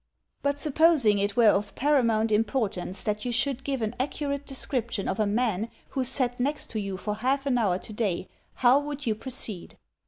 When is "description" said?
4.47-5.07